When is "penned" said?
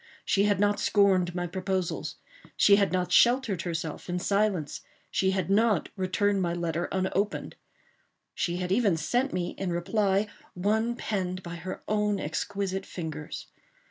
10.95-11.43